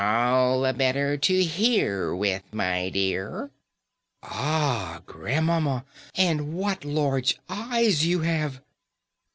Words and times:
"All 0.01 0.61
the 0.61 0.73
better 0.73 1.15
to 1.15 1.43
hear 1.43 2.15
with, 2.15 2.41
my 2.55 2.89
dear." 2.89 3.51
"Ah! 4.23 5.03
grandmamma, 5.05 5.85
and 6.15 6.53
what 6.55 6.83
large 6.83 7.37
eyes 7.47 8.03
you 8.03 8.21
have." 8.21 8.63